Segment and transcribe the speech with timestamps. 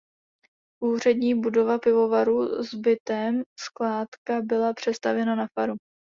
[0.83, 5.73] Úřední budova pivovaru s bytem skládka byla přestavěna na faru.